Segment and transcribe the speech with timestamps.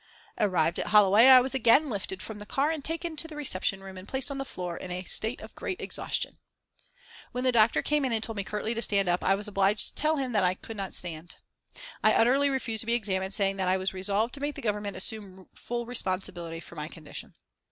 [0.39, 3.83] Arrived at Holloway I was again lifted from the car and taken to the reception
[3.83, 6.39] room and placed on the floor in a state of great exhaustion.
[7.33, 9.89] When the doctor came in and told me curtly to stand up I was obliged
[9.89, 11.35] to tell him that I could not stand.
[12.03, 14.97] I utterly refused to be examined, saying that I was resolved to make the Government
[14.97, 17.35] assume full responsibility for my condition.